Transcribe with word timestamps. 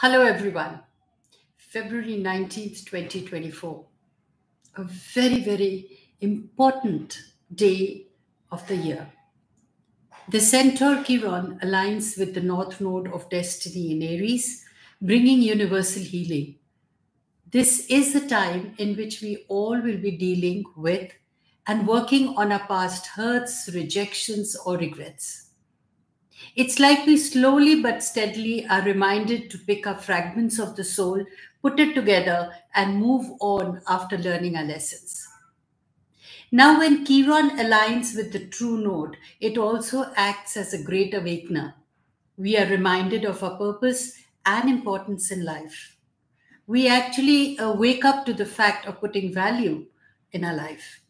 Hello, 0.00 0.22
everyone. 0.22 0.78
February 1.56 2.22
19th, 2.22 2.84
2024. 2.84 3.84
A 4.76 4.84
very, 4.84 5.40
very 5.40 5.98
important 6.20 7.20
day 7.52 8.06
of 8.52 8.64
the 8.68 8.76
year. 8.76 9.10
The 10.28 10.38
Centaur 10.38 11.02
Chiron 11.02 11.58
aligns 11.64 12.16
with 12.16 12.32
the 12.32 12.40
North 12.40 12.80
Node 12.80 13.08
of 13.08 13.28
Destiny 13.28 13.90
in 13.90 14.02
Aries, 14.04 14.64
bringing 15.02 15.42
universal 15.42 16.04
healing. 16.04 16.60
This 17.50 17.84
is 17.86 18.12
the 18.12 18.28
time 18.28 18.74
in 18.78 18.94
which 18.94 19.20
we 19.20 19.46
all 19.48 19.80
will 19.82 19.98
be 19.98 20.16
dealing 20.16 20.62
with 20.76 21.10
and 21.66 21.88
working 21.88 22.36
on 22.36 22.52
our 22.52 22.64
past 22.68 23.08
hurts, 23.08 23.68
rejections, 23.74 24.54
or 24.64 24.76
regrets. 24.76 25.47
It's 26.56 26.78
like 26.78 27.06
we 27.06 27.16
slowly 27.16 27.82
but 27.82 28.02
steadily 28.02 28.66
are 28.66 28.82
reminded 28.82 29.50
to 29.50 29.58
pick 29.58 29.86
up 29.86 30.02
fragments 30.02 30.58
of 30.58 30.76
the 30.76 30.84
soul, 30.84 31.24
put 31.62 31.78
it 31.80 31.94
together, 31.94 32.52
and 32.74 33.00
move 33.00 33.30
on 33.40 33.80
after 33.88 34.18
learning 34.18 34.56
our 34.56 34.64
lessons. 34.64 35.26
Now, 36.50 36.78
when 36.78 37.04
Chiron 37.04 37.50
aligns 37.58 38.16
with 38.16 38.32
the 38.32 38.46
true 38.46 38.78
node, 38.78 39.16
it 39.40 39.58
also 39.58 40.12
acts 40.16 40.56
as 40.56 40.72
a 40.72 40.82
great 40.82 41.12
awakener. 41.14 41.74
We 42.36 42.56
are 42.56 42.66
reminded 42.66 43.24
of 43.24 43.42
our 43.42 43.56
purpose 43.58 44.14
and 44.46 44.68
importance 44.68 45.30
in 45.30 45.44
life. 45.44 45.96
We 46.66 46.88
actually 46.88 47.58
uh, 47.58 47.72
wake 47.72 48.04
up 48.04 48.24
to 48.26 48.32
the 48.32 48.46
fact 48.46 48.86
of 48.86 49.00
putting 49.00 49.32
value 49.32 49.86
in 50.32 50.44
our 50.44 50.54
life. 50.54 51.00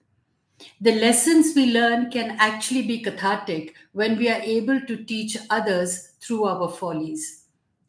The 0.81 0.95
lessons 0.95 1.55
we 1.55 1.73
learn 1.73 2.11
can 2.11 2.37
actually 2.39 2.83
be 2.83 3.01
cathartic 3.01 3.75
when 3.93 4.17
we 4.17 4.29
are 4.29 4.41
able 4.41 4.81
to 4.81 5.05
teach 5.05 5.37
others 5.51 6.13
through 6.21 6.45
our 6.45 6.69
follies. 6.69 7.45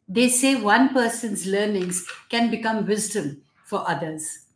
They 0.08 0.28
say 0.28 0.56
one 0.56 0.90
person's 0.90 1.46
learnings 1.46 2.06
can 2.30 2.50
become 2.50 2.86
wisdom 2.86 3.42
for 3.64 3.88
others. 3.88 4.46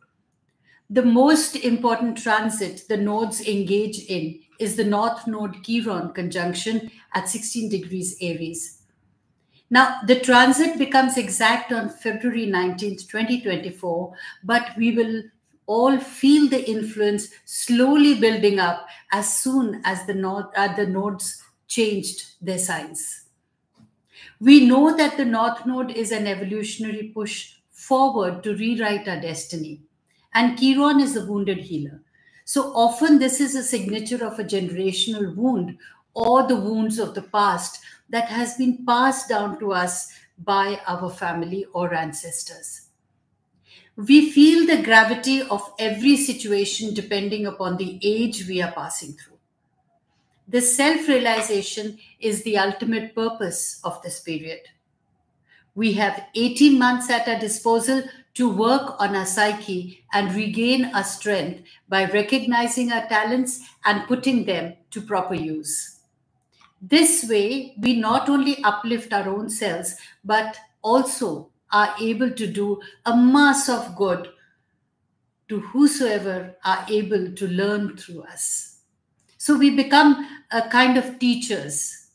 The 0.91 1.05
most 1.05 1.57
important 1.57 2.19
transit 2.19 2.83
the 2.89 2.97
nodes 2.97 3.41
engage 3.49 4.01
in 4.07 4.41
is 4.59 4.77
the 4.77 4.85
North 4.85 5.27
Node 5.27 5.65
Chiron 5.65 6.13
conjunction 6.13 6.91
at 7.15 7.29
16 7.29 7.69
degrees 7.69 8.17
Aries. 8.21 8.83
Now, 9.71 10.01
the 10.07 10.21
transit 10.21 10.79
becomes 10.79 11.17
exact 11.17 11.73
on 11.73 11.89
February 11.89 12.47
19th, 12.47 13.09
2024, 13.09 14.13
but 14.45 14.71
we 14.77 14.93
will 14.93 15.23
all 15.67 15.99
feel 15.99 16.49
the 16.49 16.69
influence 16.69 17.29
slowly 17.45 18.15
building 18.21 18.59
up 18.59 18.87
as 19.13 19.39
soon 19.39 19.81
as 19.85 20.07
the, 20.07 20.15
node, 20.15 20.47
uh, 20.57 20.75
the 20.75 20.87
nodes 20.87 21.43
changed 21.67 22.35
their 22.41 22.59
signs. 22.59 23.25
We 24.41 24.67
know 24.67 24.97
that 24.97 25.17
the 25.17 25.25
North 25.25 25.65
Node 25.65 25.93
is 25.93 26.13
an 26.13 26.27
evolutionary 26.27 27.13
push 27.15 27.55
forward 27.71 28.43
to 28.43 28.57
rewrite 28.57 29.09
our 29.09 29.21
destiny, 29.21 29.81
and 30.35 30.59
Chiron 30.59 31.01
is 31.01 31.15
the 31.15 31.27
wounded 31.27 31.59
healer. 31.59 32.03
So 32.45 32.73
often, 32.75 33.19
this 33.19 33.41
is 33.41 33.55
a 33.55 33.63
signature 33.63 34.25
of 34.25 34.39
a 34.39 34.45
generational 34.45 35.35
wound 35.35 35.79
or 36.13 36.47
the 36.47 36.57
wounds 36.57 36.99
of 36.99 37.15
the 37.15 37.23
past 37.23 37.81
that 38.11 38.29
has 38.29 38.57
been 38.57 38.85
passed 38.85 39.29
down 39.29 39.59
to 39.61 39.73
us 39.73 40.13
by 40.39 40.81
our 40.87 41.11
family 41.11 41.67
or 41.73 41.95
ancestors. 41.95 42.84
We 43.97 44.31
feel 44.31 44.67
the 44.67 44.83
gravity 44.83 45.43
of 45.43 45.73
every 45.79 46.17
situation 46.17 46.95
depending 46.95 47.47
upon 47.47 47.77
the 47.77 48.01
age 48.03 48.47
we 48.49 48.61
are 48.61 48.73
passing 48.73 49.13
through. 49.13 49.39
The 50.49 50.61
self 50.61 51.07
realization 51.09 51.99
is 52.19 52.43
the 52.43 52.59
ultimate 52.59 53.15
purpose 53.15 53.81
of 53.85 54.03
this 54.03 54.21
period. 54.21 54.61
We 55.77 55.93
have 55.95 56.25
18 56.35 56.79
months 56.79 57.09
at 57.09 57.29
our 57.29 57.39
disposal 57.39 58.03
to 58.35 58.51
work 58.53 59.01
on 59.01 59.15
our 59.15 59.27
psyche 59.27 60.05
and 60.13 60.35
regain 60.35 60.87
our 60.87 61.05
strength 61.05 61.63
by 61.89 62.07
recognizing 62.07 62.91
our 62.93 63.07
talents 63.07 63.61
and 63.85 64.07
putting 64.09 64.45
them 64.45 64.75
to 64.91 65.01
proper 65.01 65.35
use. 65.35 66.01
This 66.83 67.27
way, 67.29 67.75
we 67.79 67.97
not 67.97 68.29
only 68.29 68.63
uplift 68.63 69.13
our 69.13 69.29
own 69.29 69.49
selves, 69.49 69.97
but 70.25 70.59
also 70.83 71.51
are 71.75 71.95
able 72.01 72.31
to 72.31 72.47
do 72.47 72.81
a 73.05 73.17
mass 73.17 73.69
of 73.69 73.97
good 73.97 74.29
to 75.49 75.61
whosoever 75.61 76.55
are 76.65 76.87
able 76.89 77.33
to 77.33 77.49
learn 77.49 77.97
through 77.97 78.23
us. 78.23 78.79
So 79.37 79.59
we 79.59 79.71
become 79.71 80.27
a 80.53 80.63
kind 80.69 80.97
of 80.97 81.19
teachers. 81.19 82.11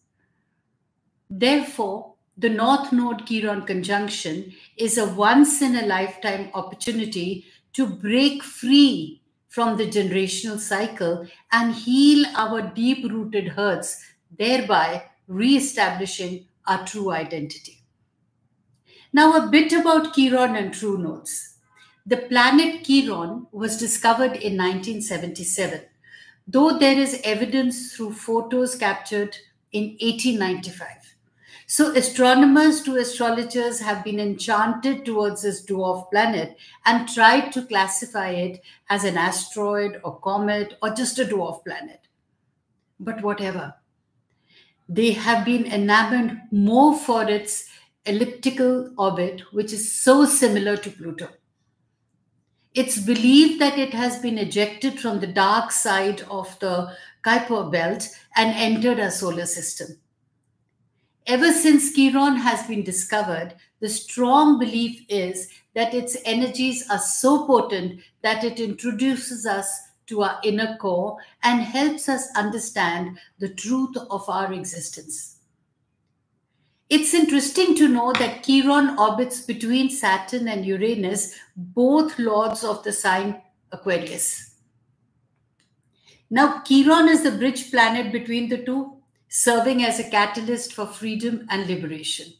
Therefore, 1.30 2.14
the 2.38 2.50
North 2.50 2.94
Node 2.94 3.28
Chiron 3.28 3.64
conjunction 3.64 4.53
is 4.78 4.98
a 4.98 5.14
once 5.14 5.62
in 5.62 5.75
a 5.75 5.86
lifetime 5.86 6.50
opportunity 6.53 7.46
to 7.74 7.86
break 7.86 8.42
free 8.42 9.22
from 9.50 9.78
the 9.78 9.86
generational 9.86 10.58
cycle 10.58 11.28
and 11.52 11.75
heal 11.75 12.25
our 12.38 12.62
deep 12.62 13.03
rooted 13.12 13.50
hurts, 13.50 14.02
thereby 14.38 15.03
re 15.28 15.58
establishing 15.58 16.46
our 16.66 16.86
true 16.86 17.12
identity. 17.12 17.78
Now, 19.12 19.34
a 19.34 19.50
bit 19.50 19.74
about 19.74 20.14
Chiron 20.14 20.56
and 20.56 20.74
true 20.74 20.97
nodes. 20.97 21.56
The 22.06 22.18
planet 22.18 22.86
Chiron 22.86 23.47
was 23.52 23.78
discovered 23.78 24.34
in 24.34 24.58
1977, 24.58 25.81
though 26.47 26.78
there 26.78 26.97
is 26.97 27.22
evidence 27.24 27.94
through 27.94 28.14
photos 28.14 28.75
captured 28.75 29.38
in 29.72 29.98
1895. 30.00 31.16
So, 31.66 31.96
astronomers 31.96 32.81
to 32.84 32.96
astrologers 32.96 33.80
have 33.81 34.03
been 34.03 34.19
enchanted 34.19 35.06
towards 35.06 35.44
this 35.44 35.64
dwarf 35.64 36.09
planet 36.09 36.58
and 36.86 37.08
tried 37.08 37.52
to 37.52 37.66
classify 37.66 38.30
it 38.30 38.62
as 38.90 39.03
an 39.03 39.18
asteroid 39.18 40.02
or 40.03 40.19
comet 40.19 40.78
or 40.81 40.90
just 40.90 41.19
a 41.19 41.25
dwarf 41.25 41.64
planet. 41.64 42.02
But 43.00 43.22
whatever. 43.22 43.75
They 44.88 45.12
have 45.12 45.46
been 45.46 45.66
enamored 45.66 46.42
more 46.52 46.98
for 46.98 47.30
its 47.30 47.69
elliptical 48.09 48.92
orbit, 48.97 49.42
which 49.53 49.72
is 49.72 49.94
so 49.94 50.25
similar 50.25 50.75
to 50.78 50.90
Pluto. 50.90 51.30
It's 52.74 53.00
believed 53.00 53.59
that 53.62 53.78
it 53.78 53.94
has 53.94 54.20
been 54.20 54.38
ejected 54.38 55.00
from 55.00 55.20
the 55.20 55.28
dark 55.28 55.72
side 55.72 56.22
of 56.30 56.58
the 56.59 56.96
Kuiper 57.24 57.72
belt 57.72 58.08
and 58.36 58.56
entered 58.56 59.00
our 59.00 59.12
solar 59.12 59.46
system. 59.46 59.98
Ever 61.28 61.52
since 61.52 61.94
Chiron 61.94 62.38
has 62.38 62.66
been 62.68 62.84
discovered, 62.84 63.56
the 63.80 63.90
strong 63.90 64.59
belief 64.59 65.06
is 65.09 65.50
that 65.75 65.94
its 65.94 66.18
energies 66.25 66.90
are 66.90 67.00
so 67.00 67.46
potent 67.46 68.02
that 68.22 68.44
it 68.44 68.59
introduces 68.59 69.46
us 69.46 69.69
to 70.08 70.24
our 70.24 70.40
inner 70.44 70.75
core 70.78 71.18
and 71.44 71.62
helps 71.62 72.09
us 72.09 72.28
understand 72.36 73.19
the 73.40 73.50
truth 73.50 73.96
of 74.09 74.28
our 74.28 74.52
existence. 74.53 75.38
It's 76.89 77.13
interesting 77.13 77.75
to 77.75 77.88
know 77.88 78.13
that 78.13 78.44
Chiron 78.44 78.97
orbits 78.97 79.41
between 79.41 79.91
Saturn 79.91 80.47
and 80.47 80.66
Uranus, 80.66 81.35
both 81.55 82.17
lords 82.17 82.63
of 82.63 82.83
the 82.83 82.91
sign 82.91 83.44
Aquarius. 83.72 84.55
Now, 86.31 86.63
Chiron 86.63 87.07
is 87.07 87.22
the 87.22 87.31
bridge 87.31 87.69
planet 87.69 88.11
between 88.11 88.50
the 88.50 88.66
two, 88.66 88.97
serving 89.27 89.83
as 89.83 90.00
a 90.00 90.09
catalyst 90.09 90.73
for 90.73 90.88
freedom 90.88 91.45
and 91.51 91.67
liberation. 91.67 92.33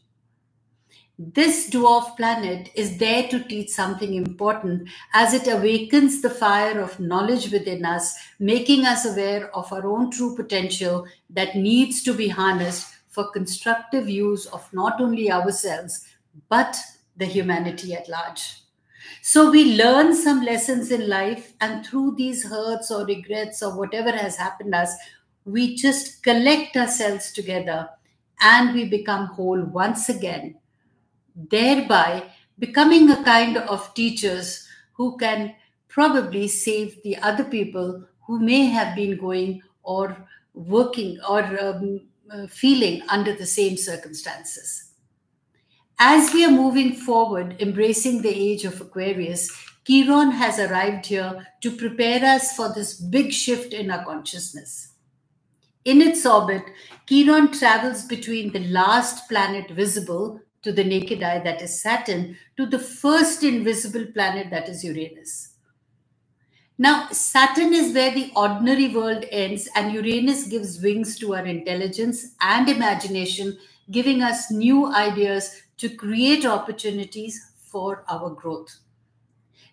This 1.16 1.70
dwarf 1.70 2.16
planet 2.16 2.70
is 2.74 2.98
there 2.98 3.28
to 3.28 3.44
teach 3.44 3.68
something 3.68 4.14
important 4.14 4.88
as 5.14 5.32
it 5.32 5.46
awakens 5.46 6.22
the 6.22 6.30
fire 6.30 6.80
of 6.80 6.98
knowledge 6.98 7.52
within 7.52 7.84
us, 7.84 8.16
making 8.40 8.84
us 8.84 9.04
aware 9.04 9.54
of 9.54 9.72
our 9.72 9.86
own 9.86 10.10
true 10.10 10.34
potential 10.34 11.06
that 11.28 11.54
needs 11.54 12.02
to 12.02 12.14
be 12.14 12.26
harnessed 12.26 12.96
for 13.10 13.30
constructive 13.32 14.08
use 14.08 14.46
of 14.46 14.72
not 14.72 15.00
only 15.00 15.30
ourselves, 15.30 16.06
but 16.48 16.76
the 17.16 17.26
humanity 17.26 17.92
at 17.92 18.08
large. 18.08 18.62
So 19.20 19.50
we 19.50 19.76
learn 19.76 20.14
some 20.14 20.42
lessons 20.42 20.90
in 20.90 21.08
life, 21.08 21.52
and 21.60 21.84
through 21.84 22.14
these 22.16 22.44
hurts 22.44 22.90
or 22.90 23.04
regrets 23.04 23.62
or 23.62 23.76
whatever 23.76 24.12
has 24.12 24.36
happened 24.36 24.74
us, 24.74 24.94
we 25.44 25.74
just 25.74 26.22
collect 26.22 26.76
ourselves 26.76 27.32
together 27.32 27.88
and 28.40 28.72
we 28.72 28.88
become 28.88 29.26
whole 29.26 29.62
once 29.64 30.08
again, 30.08 30.56
thereby 31.34 32.22
becoming 32.58 33.10
a 33.10 33.22
kind 33.24 33.56
of 33.56 33.92
teachers 33.94 34.66
who 34.92 35.16
can 35.18 35.54
probably 35.88 36.46
save 36.46 37.02
the 37.02 37.16
other 37.18 37.44
people 37.44 38.04
who 38.26 38.38
may 38.38 38.66
have 38.66 38.94
been 38.94 39.18
going 39.18 39.60
or 39.82 40.16
working 40.54 41.18
or 41.28 41.42
um, 41.60 42.00
uh, 42.32 42.46
feeling 42.46 43.02
under 43.08 43.34
the 43.34 43.46
same 43.46 43.76
circumstances. 43.76 44.92
As 45.98 46.32
we 46.32 46.44
are 46.44 46.50
moving 46.50 46.94
forward, 46.94 47.56
embracing 47.60 48.22
the 48.22 48.34
age 48.34 48.64
of 48.64 48.80
Aquarius, 48.80 49.50
Chiron 49.86 50.30
has 50.30 50.58
arrived 50.58 51.06
here 51.06 51.46
to 51.60 51.76
prepare 51.76 52.24
us 52.24 52.52
for 52.56 52.72
this 52.72 52.94
big 52.94 53.32
shift 53.32 53.72
in 53.72 53.90
our 53.90 54.04
consciousness. 54.04 54.92
In 55.84 56.00
its 56.00 56.24
orbit, 56.24 56.62
Chiron 57.08 57.52
travels 57.52 58.04
between 58.04 58.52
the 58.52 58.66
last 58.68 59.28
planet 59.28 59.70
visible, 59.70 60.40
to 60.62 60.72
the 60.72 60.84
naked 60.84 61.22
eye, 61.22 61.40
that 61.40 61.62
is 61.62 61.80
Saturn, 61.80 62.36
to 62.56 62.66
the 62.66 62.78
first 62.78 63.42
invisible 63.42 64.06
planet, 64.12 64.50
that 64.50 64.68
is 64.68 64.84
Uranus. 64.84 65.49
Now, 66.80 67.08
Saturn 67.10 67.74
is 67.74 67.94
where 67.94 68.10
the 68.10 68.32
ordinary 68.34 68.88
world 68.88 69.26
ends, 69.30 69.68
and 69.76 69.92
Uranus 69.92 70.46
gives 70.46 70.80
wings 70.80 71.18
to 71.18 71.34
our 71.34 71.44
intelligence 71.44 72.34
and 72.40 72.70
imagination, 72.70 73.58
giving 73.90 74.22
us 74.22 74.50
new 74.50 74.86
ideas 74.86 75.60
to 75.76 75.90
create 75.90 76.46
opportunities 76.46 77.52
for 77.66 78.02
our 78.08 78.30
growth. 78.30 78.78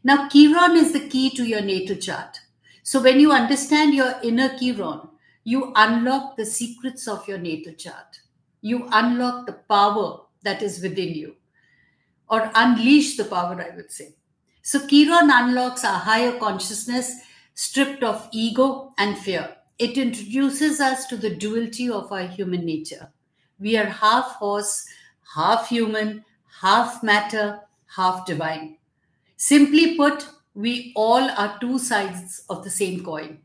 Now, 0.04 0.28
Chiron 0.28 0.76
is 0.76 0.92
the 0.92 1.08
key 1.08 1.30
to 1.30 1.48
your 1.48 1.62
natal 1.62 1.96
chart. 1.96 2.42
So, 2.84 3.02
when 3.02 3.22
you 3.22 3.32
understand 3.32 3.94
your 3.94 4.16
inner 4.22 4.58
Chiron, 4.58 5.08
you 5.46 5.72
unlock 5.78 6.36
the 6.36 6.46
secrets 6.46 7.08
of 7.08 7.26
your 7.26 7.38
natal 7.38 7.76
chart. 7.76 8.20
You 8.60 8.90
unlock 8.92 9.46
the 9.46 9.54
power 9.54 10.24
that 10.44 10.62
is 10.62 10.82
within 10.82 11.16
you, 11.16 11.38
or 12.30 12.52
unleash 12.54 13.16
the 13.16 13.24
power, 13.24 13.66
I 13.66 13.74
would 13.74 13.94
say. 13.94 14.16
So, 14.68 14.86
Chiron 14.86 15.30
unlocks 15.32 15.86
our 15.86 15.98
higher 15.98 16.38
consciousness, 16.38 17.22
stripped 17.54 18.04
of 18.04 18.28
ego 18.34 18.94
and 18.98 19.18
fear. 19.18 19.56
It 19.80 19.98
introduces 19.98 20.82
us 20.82 21.06
to 21.06 21.16
the 21.16 21.34
duality 21.34 21.90
of 21.90 22.12
our 22.12 22.28
human 22.28 22.66
nature. 22.66 23.14
We 23.62 23.78
are 23.78 23.86
half 23.86 24.26
horse, 24.42 24.86
half 25.36 25.70
human, 25.70 26.26
half 26.60 27.02
matter, 27.02 27.62
half 27.96 28.26
divine. 28.26 28.76
Simply 29.38 29.96
put, 29.96 30.28
we 30.54 30.92
all 30.98 31.30
are 31.30 31.58
two 31.62 31.80
sides 31.80 32.44
of 32.50 32.66
the 32.66 32.70
same 32.70 33.06
coin. 33.06 33.40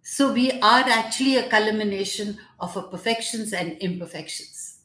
So 0.00 0.32
we 0.32 0.52
are 0.62 0.88
actually 0.88 1.36
a 1.36 1.50
culmination 1.50 2.38
of 2.58 2.74
our 2.74 2.84
perfections 2.84 3.52
and 3.52 3.76
imperfections, 3.82 4.78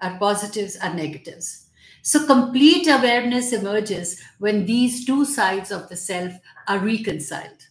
our 0.00 0.18
positives 0.18 0.76
and 0.76 0.96
negatives. 0.96 1.65
So 2.06 2.24
complete 2.24 2.86
awareness 2.86 3.52
emerges 3.52 4.22
when 4.38 4.64
these 4.64 5.04
two 5.04 5.24
sides 5.24 5.72
of 5.72 5.88
the 5.88 5.96
self 5.96 6.32
are 6.68 6.78
reconciled. 6.78 7.66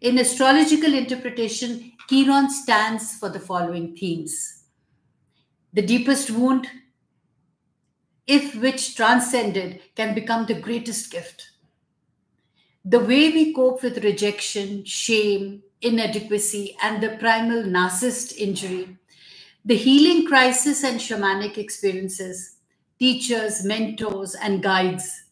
In 0.00 0.16
astrological 0.16 0.94
interpretation, 0.94 1.90
Chiron 2.08 2.50
stands 2.50 3.16
for 3.16 3.28
the 3.30 3.40
following 3.40 3.96
themes 3.96 4.62
the 5.72 5.82
deepest 5.82 6.30
wound, 6.30 6.68
if 8.28 8.54
which 8.54 8.94
transcended, 8.94 9.80
can 9.96 10.14
become 10.14 10.46
the 10.46 10.60
greatest 10.60 11.10
gift. 11.10 11.50
The 12.84 13.00
way 13.00 13.32
we 13.32 13.52
cope 13.52 13.82
with 13.82 14.04
rejection, 14.04 14.84
shame, 14.84 15.64
inadequacy, 15.80 16.76
and 16.80 17.02
the 17.02 17.16
primal 17.16 17.64
narcissist 17.64 18.36
injury, 18.36 18.98
the 19.64 19.74
healing 19.76 20.28
crisis 20.28 20.84
and 20.84 21.00
shamanic 21.00 21.58
experiences, 21.58 22.51
teachers, 23.02 23.64
mentors, 23.64 24.36
and 24.36 24.62
guides, 24.62 25.24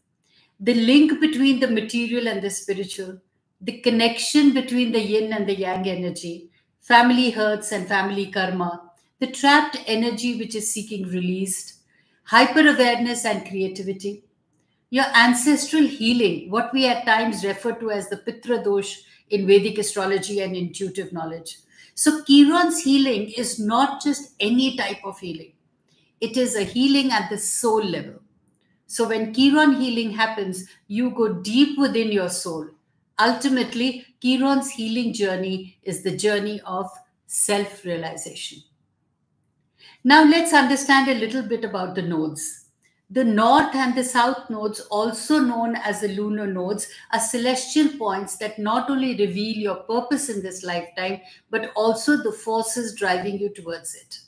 the 0.59 0.75
link 0.75 1.21
between 1.21 1.61
the 1.61 1.69
material 1.69 2.27
and 2.27 2.43
the 2.43 2.51
spiritual, 2.51 3.17
the 3.61 3.79
connection 3.83 4.53
between 4.53 4.91
the 4.91 5.01
yin 5.01 5.33
and 5.33 5.49
the 5.49 5.55
yang 5.57 5.87
energy, 5.87 6.51
family 6.81 7.31
hurts 7.31 7.71
and 7.71 7.87
family 7.87 8.27
karma, 8.27 8.91
the 9.21 9.29
trapped 9.29 9.77
energy 9.87 10.37
which 10.37 10.57
is 10.57 10.73
seeking 10.73 11.05
released, 11.11 11.75
hyper 12.25 12.67
awareness 12.69 13.25
and 13.25 13.47
creativity, 13.47 14.25
your 14.91 15.07
ancestral 15.15 15.87
healing, 15.87 16.51
what 16.51 16.73
we 16.73 16.89
at 16.89 17.07
times 17.07 17.45
refer 17.45 17.73
to 17.75 17.93
as 17.93 18.09
the 18.09 18.17
Pitra 18.17 18.65
Dosh 18.65 19.01
in 19.29 19.47
Vedic 19.47 19.79
astrology 19.79 20.41
and 20.41 20.57
intuitive 20.57 21.13
knowledge. 21.13 21.59
So, 21.95 22.25
Chiron's 22.25 22.83
healing 22.83 23.31
is 23.37 23.61
not 23.61 24.03
just 24.03 24.35
any 24.41 24.77
type 24.77 25.05
of 25.05 25.21
healing, 25.21 25.53
it 26.21 26.37
is 26.37 26.57
a 26.57 26.63
healing 26.65 27.11
at 27.13 27.31
the 27.31 27.39
soul 27.39 27.83
level. 27.83 28.21
So, 28.87 29.09
when 29.09 29.35
Chiron 29.35 29.81
healing 29.81 30.13
happens, 30.13 30.67
you 30.89 31.11
go 31.11 31.33
deep 31.35 31.79
within 31.79 32.13
your 32.13 32.29
soul. 32.31 32.69
Ultimately, 33.19 34.07
Chiron's 34.23 34.71
healing 34.71 35.13
journey 35.13 35.79
is 35.83 36.03
the 36.03 36.17
journey 36.17 36.61
of 36.67 36.91
self 37.27 37.85
realization. 37.85 38.63
Now, 40.05 40.25
let's 40.25 40.53
understand 40.53 41.09
a 41.09 41.15
little 41.15 41.43
bit 41.43 41.65
about 41.65 41.95
the 41.95 42.03
nodes. 42.03 42.67
The 43.09 43.25
north 43.25 43.75
and 43.75 43.95
the 43.97 44.05
south 44.05 44.49
nodes, 44.51 44.81
also 44.81 45.39
known 45.41 45.75
as 45.77 46.01
the 46.03 46.09
lunar 46.09 46.47
nodes, 46.47 46.87
are 47.13 47.19
celestial 47.21 47.97
points 47.99 48.37
that 48.37 48.59
not 48.59 48.89
only 48.91 49.17
reveal 49.17 49.57
your 49.57 49.77
purpose 49.77 50.29
in 50.29 50.43
this 50.43 50.63
lifetime, 50.63 51.21
but 51.51 51.73
also 51.75 52.17
the 52.19 52.33
forces 52.33 52.95
driving 52.95 53.39
you 53.39 53.49
towards 53.49 53.95
it. 53.95 54.21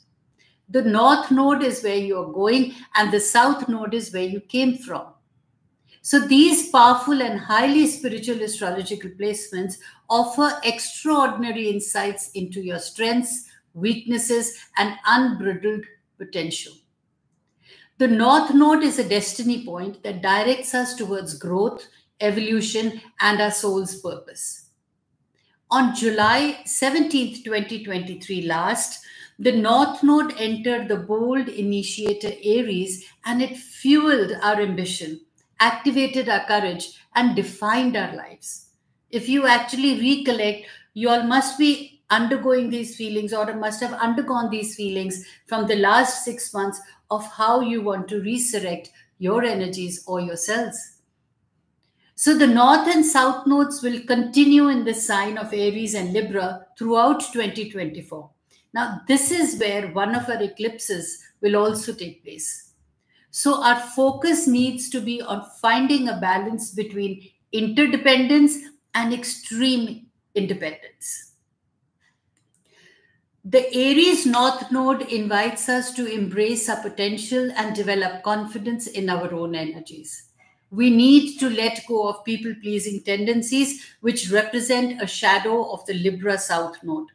The 0.69 0.81
north 0.81 1.29
node 1.29 1.63
is 1.63 1.83
where 1.83 1.97
you 1.97 2.17
are 2.17 2.31
going, 2.31 2.73
and 2.95 3.11
the 3.11 3.19
south 3.19 3.67
node 3.67 3.93
is 3.93 4.13
where 4.13 4.23
you 4.23 4.39
came 4.39 4.77
from. 4.77 5.07
So, 6.01 6.19
these 6.19 6.69
powerful 6.69 7.21
and 7.21 7.39
highly 7.39 7.87
spiritual 7.87 8.41
astrological 8.43 9.11
placements 9.11 9.75
offer 10.09 10.59
extraordinary 10.63 11.69
insights 11.69 12.29
into 12.31 12.61
your 12.61 12.79
strengths, 12.79 13.49
weaknesses, 13.73 14.57
and 14.77 14.95
unbridled 15.05 15.85
potential. 16.17 16.73
The 17.99 18.07
North 18.07 18.53
Node 18.53 18.83
is 18.83 18.99
a 18.99 19.07
destiny 19.07 19.63
point 19.63 20.03
that 20.03 20.21
directs 20.21 20.73
us 20.73 20.95
towards 20.95 21.37
growth, 21.37 21.87
evolution, 22.19 22.99
and 23.21 23.39
our 23.39 23.51
soul's 23.51 24.01
purpose. 24.01 24.69
On 25.71 25.95
July 25.95 26.59
17th, 26.65 27.43
2023, 27.43 28.41
last, 28.41 29.05
the 29.39 29.51
North 29.51 30.03
Node 30.03 30.33
entered 30.37 30.87
the 30.87 30.97
bold 30.97 31.49
initiator 31.49 32.31
Aries 32.43 33.05
and 33.25 33.41
it 33.41 33.57
fueled 33.57 34.31
our 34.41 34.61
ambition, 34.61 35.21
activated 35.59 36.29
our 36.29 36.45
courage, 36.45 36.99
and 37.15 37.35
defined 37.35 37.95
our 37.97 38.15
lives. 38.15 38.67
If 39.09 39.27
you 39.27 39.47
actually 39.47 39.99
recollect, 39.99 40.67
you 40.93 41.09
all 41.09 41.23
must 41.23 41.57
be 41.57 42.01
undergoing 42.09 42.69
these 42.69 42.95
feelings 42.95 43.33
or 43.33 43.53
must 43.55 43.81
have 43.81 43.93
undergone 43.93 44.49
these 44.49 44.75
feelings 44.75 45.25
from 45.47 45.67
the 45.67 45.75
last 45.75 46.23
six 46.23 46.53
months 46.53 46.79
of 47.09 47.25
how 47.25 47.61
you 47.61 47.81
want 47.81 48.07
to 48.09 48.21
resurrect 48.21 48.91
your 49.17 49.43
energies 49.43 50.03
or 50.05 50.19
yourselves. 50.19 50.97
So 52.15 52.37
the 52.37 52.47
north 52.47 52.87
and 52.87 53.03
south 53.03 53.47
nodes 53.47 53.81
will 53.81 53.99
continue 54.01 54.67
in 54.67 54.85
the 54.85 54.93
sign 54.93 55.37
of 55.37 55.53
Aries 55.53 55.95
and 55.95 56.13
Libra 56.13 56.67
throughout 56.77 57.21
2024. 57.33 58.29
Now, 58.73 59.01
this 59.07 59.31
is 59.31 59.59
where 59.59 59.87
one 59.89 60.15
of 60.15 60.27
our 60.27 60.41
eclipses 60.41 61.23
will 61.41 61.55
also 61.55 61.93
take 61.93 62.23
place. 62.23 62.71
So, 63.29 63.63
our 63.63 63.79
focus 63.79 64.47
needs 64.47 64.89
to 64.89 64.99
be 64.99 65.21
on 65.21 65.47
finding 65.61 66.07
a 66.07 66.17
balance 66.17 66.71
between 66.71 67.29
interdependence 67.51 68.57
and 68.95 69.13
extreme 69.13 70.07
independence. 70.35 71.31
The 73.45 73.67
Aries 73.75 74.25
North 74.25 74.71
Node 74.71 75.01
invites 75.01 75.67
us 75.67 75.93
to 75.95 76.05
embrace 76.05 76.69
our 76.69 76.81
potential 76.81 77.51
and 77.55 77.75
develop 77.75 78.23
confidence 78.23 78.87
in 78.87 79.09
our 79.09 79.33
own 79.33 79.53
energies. 79.53 80.29
We 80.71 80.89
need 80.89 81.39
to 81.39 81.49
let 81.49 81.85
go 81.87 82.07
of 82.07 82.23
people 82.23 82.55
pleasing 82.61 83.03
tendencies 83.03 83.85
which 84.01 84.31
represent 84.31 85.01
a 85.01 85.07
shadow 85.07 85.71
of 85.71 85.85
the 85.85 85.93
Libra 85.93 86.37
South 86.37 86.81
Node. 86.83 87.09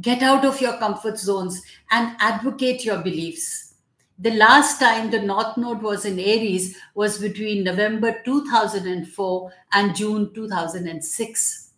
Get 0.00 0.22
out 0.22 0.44
of 0.44 0.60
your 0.60 0.76
comfort 0.78 1.18
zones 1.18 1.62
and 1.90 2.16
advocate 2.18 2.84
your 2.84 2.98
beliefs. 2.98 3.74
The 4.18 4.32
last 4.32 4.78
time 4.78 5.10
the 5.10 5.20
North 5.20 5.56
Node 5.56 5.82
was 5.82 6.04
in 6.04 6.18
Aries 6.18 6.76
was 6.94 7.18
between 7.18 7.64
November 7.64 8.20
2004 8.24 9.52
and 9.72 9.96
June 9.96 10.32
2006. 10.32 11.70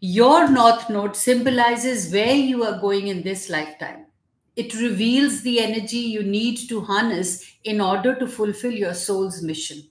Your 0.00 0.48
North 0.48 0.88
Node 0.90 1.16
symbolizes 1.16 2.12
where 2.12 2.34
you 2.34 2.62
are 2.64 2.80
going 2.80 3.08
in 3.08 3.22
this 3.22 3.48
lifetime. 3.48 4.06
It 4.54 4.74
reveals 4.74 5.42
the 5.42 5.60
energy 5.60 5.98
you 5.98 6.22
need 6.22 6.68
to 6.68 6.80
harness 6.80 7.44
in 7.64 7.80
order 7.80 8.14
to 8.14 8.26
fulfill 8.26 8.72
your 8.72 8.94
soul's 8.94 9.42
mission. 9.42 9.82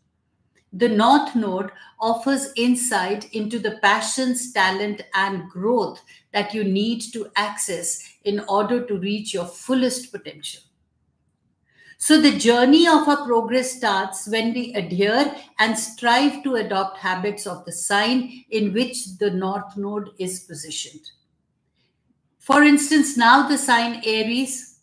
The 0.77 0.89
North 0.89 1.38
Node 1.38 1.72
offers 2.01 2.51
insight 2.58 3.34
into 3.34 3.60
the 3.60 3.79
passions, 3.82 4.51
talent, 4.51 5.01
and 5.13 5.50
growth 5.50 6.01
that 6.34 6.53
you 6.53 6.65
need 6.65 7.00
to 7.13 7.32
access 7.38 8.17
in 8.25 8.41
order 8.50 8.86
to 8.86 9.00
reach 9.00 9.34
your 9.34 9.46
fullest 9.46 10.12
potential. 10.12 10.62
So 11.98 12.20
the 12.20 12.38
journey 12.38 12.88
of 12.88 13.08
our 13.08 13.25
progress 13.25 13.72
starts 13.72 14.27
when 14.27 14.53
we 14.53 14.74
adhere 14.74 15.34
and 15.60 15.79
strive 15.79 16.44
to 16.44 16.55
adopt 16.55 16.98
habits 16.98 17.48
of 17.48 17.63
the 17.63 17.72
sign 17.72 18.44
in 18.50 18.74
which 18.74 19.17
the 19.17 19.32
North 19.32 19.77
Node 19.77 20.10
is 20.20 20.41
positioned. 20.41 21.10
For 22.39 22.63
instance, 22.63 23.15
now 23.15 23.48
the 23.48 23.58
sign 23.58 24.01
Aries 24.05 24.75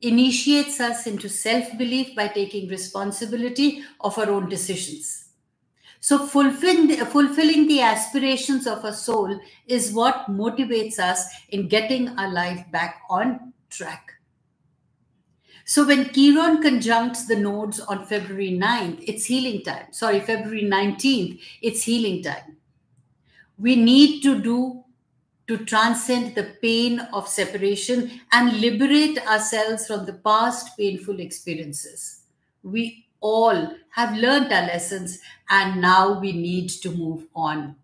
initiates 0.00 0.80
us 0.80 1.06
into 1.06 1.28
self 1.28 1.76
belief 1.76 2.14
by 2.14 2.28
taking 2.28 2.68
responsibility 2.68 3.82
of 4.00 4.16
our 4.18 4.30
own 4.30 4.48
decisions. 4.48 5.30
So, 6.00 6.26
fulfilling 6.26 6.86
the, 6.88 7.04
fulfilling 7.06 7.66
the 7.66 7.80
aspirations 7.80 8.66
of 8.66 8.84
our 8.84 8.92
soul 8.92 9.40
is 9.66 9.92
what 9.92 10.26
motivates 10.30 10.98
us 10.98 11.26
in 11.48 11.68
getting 11.68 12.08
our 12.18 12.32
life 12.32 12.64
back 12.70 13.02
on 13.10 13.52
track. 13.70 14.12
So 15.68 15.86
when 15.86 16.14
Chiron 16.14 16.62
conjuncts 16.62 17.26
the 17.26 17.36
nodes 17.36 17.78
on 17.78 18.06
February 18.06 18.52
9th, 18.52 19.04
it's 19.06 19.26
healing 19.26 19.60
time. 19.60 19.92
Sorry, 19.92 20.18
February 20.18 20.62
19th, 20.62 21.38
it's 21.60 21.82
healing 21.82 22.22
time. 22.22 22.56
We 23.58 23.76
need 23.76 24.22
to 24.22 24.40
do 24.40 24.82
to 25.48 25.64
transcend 25.64 26.34
the 26.34 26.54
pain 26.62 27.00
of 27.12 27.26
separation 27.26 28.20
and 28.32 28.60
liberate 28.60 29.18
ourselves 29.26 29.86
from 29.86 30.04
the 30.04 30.12
past 30.12 30.76
painful 30.76 31.18
experiences. 31.20 32.20
We 32.62 33.06
all 33.20 33.74
have 33.90 34.16
learned 34.16 34.52
our 34.52 34.66
lessons 34.66 35.20
and 35.48 35.80
now 35.80 36.20
we 36.20 36.32
need 36.32 36.68
to 36.68 36.90
move 36.90 37.26
on. 37.34 37.76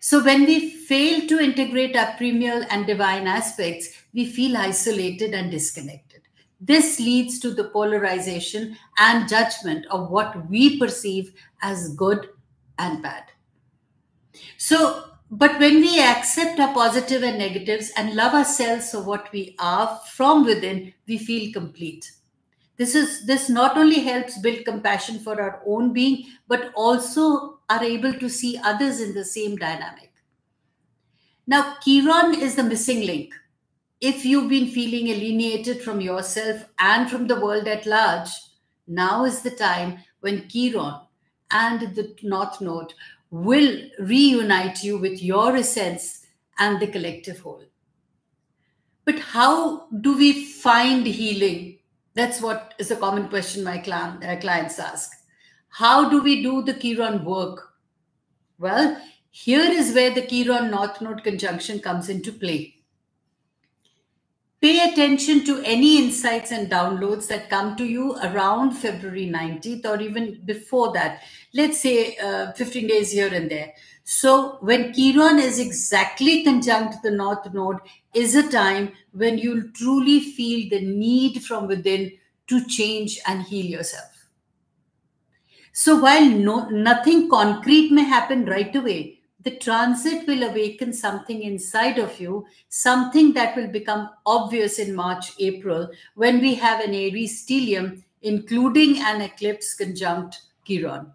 So, 0.00 0.22
when 0.22 0.44
we 0.44 0.70
fail 0.70 1.26
to 1.26 1.40
integrate 1.40 1.96
our 1.96 2.16
primal 2.16 2.64
and 2.70 2.86
divine 2.86 3.26
aspects, 3.26 3.88
we 4.12 4.26
feel 4.26 4.56
isolated 4.56 5.34
and 5.34 5.50
disconnected. 5.50 6.22
This 6.60 7.00
leads 7.00 7.38
to 7.40 7.50
the 7.50 7.64
polarization 7.64 8.76
and 8.98 9.28
judgment 9.28 9.86
of 9.90 10.10
what 10.10 10.48
we 10.48 10.78
perceive 10.78 11.32
as 11.60 11.94
good 11.94 12.28
and 12.78 13.02
bad. 13.02 13.24
So, 14.58 15.04
but 15.30 15.58
when 15.58 15.80
we 15.80 16.00
accept 16.00 16.60
our 16.60 16.72
positive 16.72 17.22
and 17.22 17.38
negatives 17.38 17.90
and 17.96 18.14
love 18.14 18.34
ourselves 18.34 18.90
for 18.90 19.02
what 19.02 19.32
we 19.32 19.56
are 19.58 20.00
from 20.12 20.44
within, 20.44 20.92
we 21.08 21.18
feel 21.18 21.52
complete. 21.52 22.12
This 22.76 22.94
is 22.94 23.26
this 23.26 23.48
not 23.48 23.76
only 23.76 24.00
helps 24.00 24.38
build 24.38 24.64
compassion 24.64 25.18
for 25.18 25.40
our 25.40 25.62
own 25.66 25.92
being, 25.92 26.26
but 26.46 26.72
also 26.74 27.58
are 27.68 27.82
able 27.82 28.12
to 28.12 28.28
see 28.28 28.60
others 28.62 29.00
in 29.00 29.14
the 29.14 29.24
same 29.24 29.56
dynamic. 29.56 30.12
Now, 31.46 31.76
Chiron 31.82 32.34
is 32.34 32.54
the 32.54 32.62
missing 32.62 33.06
link. 33.06 33.32
If 34.00 34.24
you've 34.24 34.50
been 34.50 34.68
feeling 34.68 35.08
alienated 35.08 35.82
from 35.82 36.00
yourself 36.00 36.66
and 36.78 37.10
from 37.10 37.26
the 37.26 37.40
world 37.40 37.66
at 37.66 37.86
large, 37.86 38.28
now 38.86 39.24
is 39.24 39.40
the 39.40 39.50
time 39.50 39.98
when 40.20 40.48
Chiron 40.48 41.00
and 41.50 41.80
the 41.94 42.14
North 42.22 42.60
Node 42.60 42.92
will 43.30 43.82
reunite 43.98 44.82
you 44.82 44.98
with 44.98 45.22
your 45.22 45.56
essence 45.56 46.26
and 46.58 46.80
the 46.80 46.86
collective 46.86 47.40
whole. 47.40 47.64
But 49.04 49.18
how 49.18 49.88
do 49.88 50.16
we 50.16 50.44
find 50.44 51.06
healing? 51.06 51.78
That's 52.14 52.40
what 52.40 52.74
is 52.78 52.90
a 52.90 52.96
common 52.96 53.28
question 53.28 53.62
my 53.62 53.78
uh, 53.78 54.40
clients 54.40 54.78
ask. 54.78 55.12
How 55.68 56.08
do 56.08 56.22
we 56.22 56.42
do 56.42 56.62
the 56.62 56.74
Chiron 56.74 57.24
work? 57.24 57.74
Well, 58.58 59.00
here 59.30 59.70
is 59.70 59.94
where 59.94 60.14
the 60.14 60.26
Chiron 60.26 60.70
North 60.70 61.00
Node 61.02 61.22
conjunction 61.22 61.80
comes 61.80 62.08
into 62.08 62.32
play. 62.32 62.75
Pay 64.62 64.90
attention 64.90 65.44
to 65.44 65.60
any 65.64 66.02
insights 66.02 66.50
and 66.50 66.70
downloads 66.70 67.28
that 67.28 67.50
come 67.50 67.76
to 67.76 67.84
you 67.84 68.16
around 68.22 68.72
February 68.72 69.26
19th 69.28 69.84
or 69.84 70.00
even 70.00 70.40
before 70.46 70.92
that. 70.94 71.22
Let's 71.52 71.80
say 71.80 72.16
uh, 72.16 72.52
15 72.52 72.86
days 72.86 73.12
here 73.12 73.32
and 73.32 73.50
there. 73.50 73.74
So, 74.04 74.58
when 74.60 74.94
Chiron 74.94 75.40
is 75.40 75.58
exactly 75.58 76.44
conjunct 76.44 77.02
the 77.02 77.10
North 77.10 77.52
Node, 77.52 77.80
is 78.14 78.34
a 78.34 78.48
time 78.48 78.92
when 79.12 79.36
you'll 79.36 79.68
truly 79.74 80.20
feel 80.20 80.70
the 80.70 80.80
need 80.80 81.42
from 81.42 81.66
within 81.66 82.12
to 82.46 82.64
change 82.66 83.18
and 83.26 83.42
heal 83.42 83.66
yourself. 83.66 84.28
So, 85.72 86.00
while 86.00 86.24
no, 86.24 86.68
nothing 86.70 87.28
concrete 87.28 87.92
may 87.92 88.04
happen 88.04 88.46
right 88.46 88.74
away, 88.74 89.15
the 89.46 89.56
transit 89.58 90.26
will 90.26 90.42
awaken 90.42 90.92
something 90.92 91.44
inside 91.44 91.98
of 92.00 92.18
you, 92.18 92.44
something 92.68 93.32
that 93.34 93.54
will 93.54 93.68
become 93.68 94.10
obvious 94.26 94.80
in 94.80 94.92
March, 94.92 95.34
April, 95.38 95.88
when 96.16 96.40
we 96.40 96.56
have 96.56 96.80
an 96.80 96.92
Aries 96.92 97.46
stellium, 97.46 98.02
including 98.22 98.98
an 98.98 99.20
eclipse 99.20 99.76
conjunct 99.76 100.42
Chiron. 100.66 101.12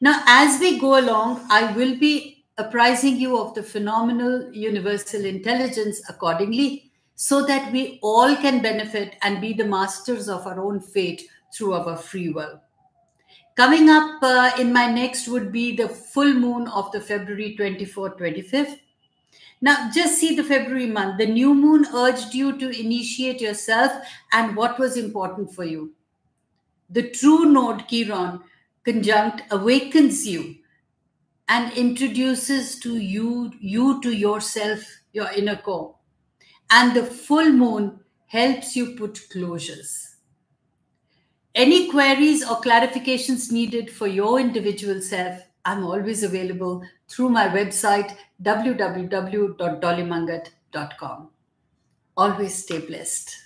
Now, 0.00 0.22
as 0.26 0.58
we 0.60 0.80
go 0.80 0.98
along, 0.98 1.46
I 1.50 1.70
will 1.76 1.98
be 1.98 2.46
apprising 2.56 3.18
you 3.18 3.36
of 3.36 3.54
the 3.54 3.62
phenomenal 3.62 4.50
universal 4.54 5.26
intelligence 5.26 6.00
accordingly, 6.08 6.90
so 7.16 7.44
that 7.44 7.70
we 7.70 7.98
all 8.02 8.34
can 8.36 8.62
benefit 8.62 9.16
and 9.20 9.42
be 9.42 9.52
the 9.52 9.66
masters 9.66 10.30
of 10.30 10.46
our 10.46 10.58
own 10.58 10.80
fate 10.80 11.24
through 11.54 11.74
our 11.74 11.98
free 11.98 12.30
will. 12.30 12.62
Coming 13.56 13.90
up 13.90 14.22
uh, 14.22 14.50
in 14.58 14.72
my 14.72 14.90
next 14.90 15.28
would 15.28 15.52
be 15.52 15.76
the 15.76 15.88
full 15.88 16.32
moon 16.32 16.68
of 16.68 16.90
the 16.92 17.00
February 17.00 17.56
24th, 17.58 18.18
25th. 18.18 18.78
Now, 19.60 19.90
just 19.92 20.18
see 20.18 20.34
the 20.34 20.44
February 20.44 20.86
month. 20.86 21.18
The 21.18 21.26
new 21.26 21.52
moon 21.52 21.86
urged 21.94 22.34
you 22.34 22.58
to 22.58 22.80
initiate 22.80 23.40
yourself 23.40 23.92
and 24.32 24.56
what 24.56 24.78
was 24.78 24.96
important 24.96 25.52
for 25.52 25.64
you. 25.64 25.92
The 26.88 27.10
true 27.10 27.44
node, 27.44 27.86
Chiron, 27.86 28.40
conjunct 28.84 29.42
awakens 29.50 30.26
you 30.26 30.56
and 31.48 31.72
introduces 31.74 32.78
to 32.78 32.96
you 32.96 33.52
you 33.60 34.00
to 34.02 34.12
yourself, 34.12 34.80
your 35.12 35.30
inner 35.32 35.56
core. 35.56 35.96
And 36.70 36.96
the 36.96 37.04
full 37.04 37.52
moon 37.52 38.00
helps 38.26 38.76
you 38.76 38.94
put 38.96 39.14
closures. 39.34 40.09
Any 41.54 41.90
queries 41.90 42.42
or 42.48 42.60
clarifications 42.60 43.50
needed 43.50 43.90
for 43.90 44.06
your 44.06 44.38
individual 44.38 45.00
self, 45.00 45.42
I'm 45.64 45.82
always 45.84 46.22
available 46.22 46.84
through 47.08 47.30
my 47.30 47.48
website, 47.48 48.16
www.dollymanghat.com. 48.42 51.28
Always 52.16 52.54
stay 52.54 52.78
blessed. 52.78 53.36